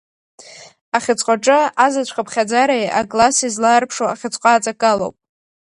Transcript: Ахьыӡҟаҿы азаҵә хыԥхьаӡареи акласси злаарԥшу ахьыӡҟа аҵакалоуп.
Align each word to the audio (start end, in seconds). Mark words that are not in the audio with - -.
Ахьыӡҟаҿы 0.97 1.59
азаҵә 1.85 2.11
хыԥхьаӡареи 2.15 2.85
акласси 2.99 3.49
злаарԥшу 3.55 4.07
ахьыӡҟа 4.13 4.51
аҵакалоуп. 4.53 5.15